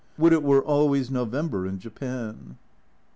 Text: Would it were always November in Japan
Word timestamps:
Would 0.17 0.33
it 0.33 0.41
were 0.41 0.63
always 0.63 1.11
November 1.11 1.67
in 1.67 1.77
Japan 1.77 2.57